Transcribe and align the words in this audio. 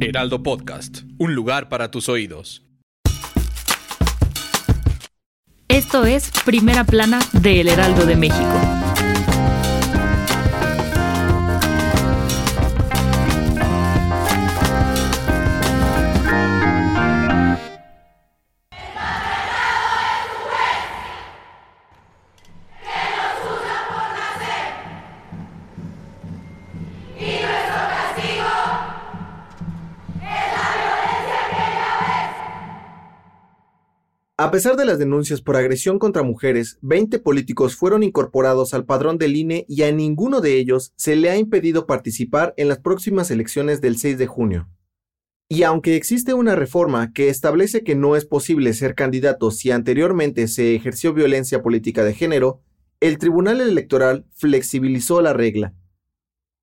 Heraldo 0.00 0.44
Podcast, 0.44 1.02
un 1.18 1.34
lugar 1.34 1.68
para 1.68 1.90
tus 1.90 2.08
oídos. 2.08 2.62
Esto 5.66 6.06
es 6.06 6.30
Primera 6.44 6.84
Plana 6.84 7.18
de 7.32 7.60
El 7.60 7.68
Heraldo 7.68 8.06
de 8.06 8.14
México. 8.14 8.87
A 34.40 34.52
pesar 34.52 34.76
de 34.76 34.84
las 34.84 35.00
denuncias 35.00 35.40
por 35.40 35.56
agresión 35.56 35.98
contra 35.98 36.22
mujeres, 36.22 36.78
20 36.82 37.18
políticos 37.18 37.74
fueron 37.74 38.04
incorporados 38.04 38.72
al 38.72 38.84
padrón 38.84 39.18
del 39.18 39.34
INE 39.34 39.64
y 39.68 39.82
a 39.82 39.90
ninguno 39.90 40.40
de 40.40 40.58
ellos 40.58 40.92
se 40.94 41.16
le 41.16 41.28
ha 41.28 41.36
impedido 41.36 41.88
participar 41.88 42.54
en 42.56 42.68
las 42.68 42.78
próximas 42.78 43.32
elecciones 43.32 43.80
del 43.80 43.98
6 43.98 44.16
de 44.16 44.28
junio. 44.28 44.68
Y 45.48 45.64
aunque 45.64 45.96
existe 45.96 46.34
una 46.34 46.54
reforma 46.54 47.12
que 47.12 47.30
establece 47.30 47.82
que 47.82 47.96
no 47.96 48.14
es 48.14 48.26
posible 48.26 48.74
ser 48.74 48.94
candidato 48.94 49.50
si 49.50 49.72
anteriormente 49.72 50.46
se 50.46 50.76
ejerció 50.76 51.12
violencia 51.12 51.60
política 51.60 52.04
de 52.04 52.14
género, 52.14 52.62
el 53.00 53.18
Tribunal 53.18 53.60
Electoral 53.60 54.24
flexibilizó 54.34 55.20
la 55.20 55.32
regla 55.32 55.74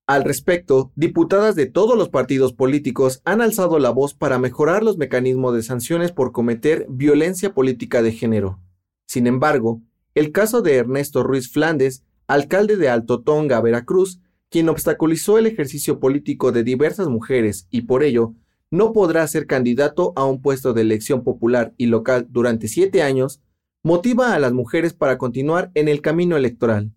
al 0.08 0.24
respecto, 0.24 0.92
diputadas 0.96 1.56
de 1.56 1.66
todos 1.66 1.98
los 1.98 2.10
partidos 2.10 2.54
políticos 2.54 3.22
han 3.26 3.42
alzado 3.42 3.80
la 3.80 3.90
voz 3.90 4.14
para 4.14 4.38
mejorar 4.38 4.84
los 4.84 4.98
mecanismos 4.98 5.56
de 5.56 5.64
sanciones 5.64 6.12
por 6.12 6.32
cometer 6.32 6.86
violencia 6.90 7.56
política 7.56 8.04
de 8.04 8.12
género. 8.12 8.60
Sin 9.08 9.26
embargo, 9.26 9.82
el 10.14 10.32
caso 10.32 10.62
de 10.62 10.76
Ernesto 10.76 11.24
Ruiz 11.24 11.52
Flandes, 11.52 12.04
alcalde 12.28 12.78
de 12.78 12.88
Alto 12.88 13.24
Tonga, 13.24 13.60
Veracruz, 13.62 14.20
quien 14.50 14.70
obstaculizó 14.70 15.40
el 15.40 15.48
ejercicio 15.48 16.00
político 16.00 16.52
de 16.52 16.64
diversas 16.64 17.08
mujeres 17.08 17.68
y 17.72 17.82
por 17.82 18.04
ello 18.04 18.36
no 18.70 18.94
podrá 18.94 19.28
ser 19.28 19.48
candidato 19.48 20.14
a 20.16 20.26
un 20.26 20.40
puesto 20.40 20.74
de 20.74 20.82
elección 20.82 21.24
popular 21.24 21.74
y 21.78 21.88
local 21.88 22.28
durante 22.30 22.68
siete 22.68 23.02
años, 23.02 23.42
motiva 23.82 24.36
a 24.36 24.40
las 24.40 24.54
mujeres 24.54 24.94
para 24.94 25.18
continuar 25.18 25.72
en 25.74 25.88
el 25.88 26.02
camino 26.02 26.38
electoral. 26.38 26.92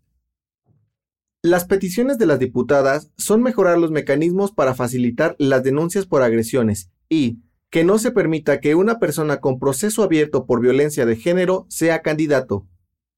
Las 1.42 1.66
peticiones 1.66 2.18
de 2.18 2.26
las 2.26 2.40
diputadas 2.40 3.12
son 3.16 3.44
mejorar 3.44 3.78
los 3.78 3.92
mecanismos 3.92 4.50
para 4.50 4.74
facilitar 4.74 5.36
las 5.38 5.62
denuncias 5.62 6.04
por 6.04 6.22
agresiones 6.22 6.90
y 7.08 7.38
que 7.70 7.84
no 7.84 8.00
se 8.00 8.10
permita 8.10 8.58
que 8.58 8.74
una 8.74 8.98
persona 8.98 9.36
con 9.36 9.60
proceso 9.60 10.02
abierto 10.02 10.46
por 10.46 10.60
violencia 10.60 11.06
de 11.06 11.14
género 11.14 11.64
sea 11.68 12.02
candidato. 12.02 12.66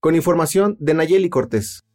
Con 0.00 0.14
información 0.16 0.76
de 0.80 0.92
Nayeli 0.92 1.30
Cortés. 1.30 1.86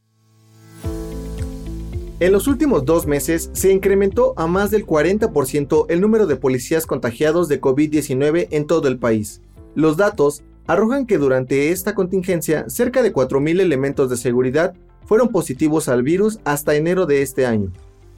En 2.19 2.31
los 2.31 2.47
últimos 2.47 2.85
dos 2.85 3.05
meses 3.05 3.51
se 3.53 3.71
incrementó 3.71 4.33
a 4.35 4.47
más 4.47 4.71
del 4.71 4.87
40% 4.87 5.85
el 5.89 6.01
número 6.01 6.25
de 6.25 6.37
policías 6.37 6.87
contagiados 6.87 7.49
de 7.49 7.61
COVID-19 7.61 8.47
en 8.49 8.65
todo 8.65 8.87
el 8.87 8.97
país. 8.97 9.43
Los 9.75 9.95
datos 9.95 10.41
arrojan 10.65 11.05
que 11.05 11.19
durante 11.19 11.69
esta 11.69 11.93
contingencia 11.93 12.67
cerca 12.67 13.03
de 13.03 13.13
4.000 13.13 13.61
elementos 13.61 14.09
de 14.09 14.17
seguridad 14.17 14.73
fueron 15.05 15.29
positivos 15.29 15.87
al 15.87 16.03
virus 16.03 16.39
hasta 16.43 16.75
enero 16.75 17.05
de 17.05 17.21
este 17.21 17.45
año. 17.45 17.71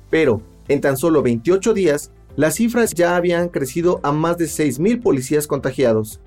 Pero, 0.10 0.42
en 0.68 0.82
tan 0.82 0.98
solo 0.98 1.22
28 1.22 1.74
días, 1.74 2.12
las 2.36 2.56
cifras 2.56 2.94
ya 2.94 3.16
habían 3.16 3.50
crecido 3.50 4.00
a 4.04 4.12
más 4.12 4.38
de 4.38 4.46
6.000 4.46 5.02
policías 5.02 5.48
contagiados. 5.48 6.22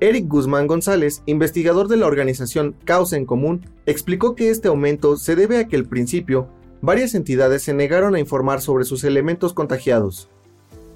Eric 0.00 0.26
Guzmán 0.26 0.66
González, 0.66 1.22
investigador 1.26 1.86
de 1.88 1.96
la 1.96 2.06
organización 2.06 2.74
Causa 2.84 3.16
en 3.16 3.26
Común, 3.26 3.64
explicó 3.86 4.34
que 4.34 4.50
este 4.50 4.68
aumento 4.68 5.16
se 5.16 5.36
debe 5.36 5.58
a 5.58 5.68
que 5.68 5.76
al 5.76 5.84
principio 5.84 6.48
varias 6.80 7.14
entidades 7.14 7.62
se 7.62 7.72
negaron 7.72 8.16
a 8.16 8.18
informar 8.18 8.60
sobre 8.60 8.84
sus 8.84 9.04
elementos 9.04 9.52
contagiados. 9.52 10.28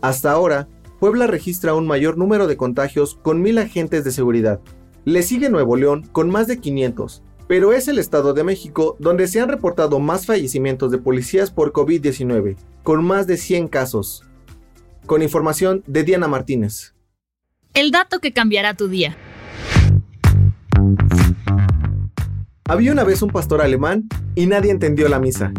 Hasta 0.01 0.33
ahora, 0.33 0.69
Puebla 0.99 1.27
registra 1.27 1.75
un 1.75 1.87
mayor 1.87 2.19
número 2.19 2.47
de 2.47 2.57
contagios 2.57 3.19
con 3.23 3.43
mil 3.43 3.59
agentes 3.59 4.03
de 4.03 4.11
seguridad. 4.11 4.61
Le 5.05 5.23
sigue 5.23 5.51
Nuevo 5.51 5.77
León 5.77 6.09
con 6.11 6.31
más 6.31 6.47
de 6.47 6.59
500, 6.59 7.23
pero 7.49 7.73
es 7.73 7.89
el 7.89 7.99
Estado 7.99 8.35
de 8.35 8.45
México 8.45 8.97
donde 8.99 9.29
se 9.29 9.41
han 9.41 9.49
reportado 9.49 9.99
más 10.01 10.27
fallecimientos 10.27 10.91
de 10.91 10.99
policías 10.99 11.51
por 11.51 11.73
COVID-19, 11.73 12.57
con 12.83 13.05
más 13.05 13.27
de 13.27 13.37
100 13.37 13.69
casos. 13.69 14.25
Con 15.07 15.23
información 15.23 15.85
de 15.87 16.03
Diana 16.03 16.27
Martínez. 16.27 16.95
El 17.75 17.91
dato 17.91 18.19
que 18.19 18.33
cambiará 18.33 18.75
tu 18.75 18.89
día. 18.89 19.17
Había 22.65 22.91
una 22.91 23.05
vez 23.05 23.23
un 23.23 23.31
pastor 23.31 23.61
alemán 23.61 24.09
y 24.35 24.47
nadie 24.47 24.73
entendió 24.73 25.09
la 25.09 25.21
misa. 25.21 25.53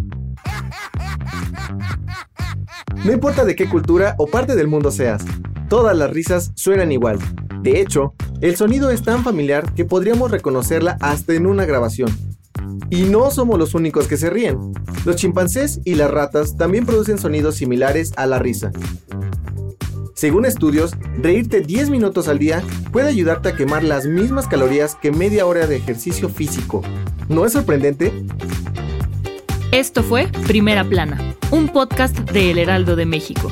No 3.05 3.13
importa 3.13 3.45
de 3.45 3.55
qué 3.55 3.69
cultura 3.69 4.15
o 4.17 4.27
parte 4.27 4.55
del 4.55 4.67
mundo 4.67 4.91
seas, 4.91 5.23
todas 5.69 5.95
las 5.95 6.09
risas 6.09 6.51
suenan 6.55 6.91
igual. 6.91 7.19
De 7.61 7.79
hecho, 7.79 8.13
el 8.41 8.55
sonido 8.55 8.91
es 8.91 9.01
tan 9.01 9.23
familiar 9.23 9.73
que 9.73 9.85
podríamos 9.85 10.29
reconocerla 10.31 10.97
hasta 10.99 11.33
en 11.33 11.47
una 11.47 11.65
grabación. 11.65 12.09
Y 12.89 13.03
no 13.03 13.31
somos 13.31 13.57
los 13.57 13.73
únicos 13.73 14.07
que 14.07 14.17
se 14.17 14.29
ríen. 14.29 14.73
Los 15.05 15.15
chimpancés 15.15 15.79
y 15.85 15.95
las 15.95 16.11
ratas 16.11 16.55
también 16.55 16.85
producen 16.85 17.17
sonidos 17.17 17.55
similares 17.55 18.13
a 18.15 18.25
la 18.25 18.39
risa. 18.39 18.71
Según 20.13 20.45
estudios, 20.45 20.95
reírte 21.19 21.61
10 21.61 21.89
minutos 21.89 22.27
al 22.27 22.39
día 22.39 22.63
puede 22.91 23.07
ayudarte 23.07 23.49
a 23.49 23.55
quemar 23.55 23.83
las 23.83 24.05
mismas 24.05 24.47
calorías 24.47 24.95
que 24.95 25.11
media 25.11 25.45
hora 25.45 25.67
de 25.67 25.75
ejercicio 25.75 26.29
físico. 26.29 26.81
¿No 27.29 27.45
es 27.45 27.53
sorprendente? 27.53 28.11
Esto 29.71 30.01
fue 30.01 30.27
Primera 30.47 30.83
Plana, 30.83 31.35
un 31.51 31.69
podcast 31.69 32.17
de 32.17 32.51
El 32.51 32.57
Heraldo 32.57 32.95
de 32.95 33.05
México. 33.05 33.51